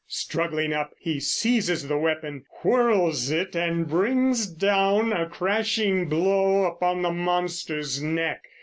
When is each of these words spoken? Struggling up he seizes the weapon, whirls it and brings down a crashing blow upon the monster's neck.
Struggling 0.07 0.73
up 0.73 0.95
he 0.97 1.19
seizes 1.19 1.87
the 1.87 1.95
weapon, 1.95 2.43
whirls 2.63 3.29
it 3.29 3.55
and 3.55 3.87
brings 3.87 4.47
down 4.47 5.13
a 5.13 5.27
crashing 5.29 6.09
blow 6.09 6.63
upon 6.63 7.03
the 7.03 7.11
monster's 7.11 8.01
neck. 8.01 8.41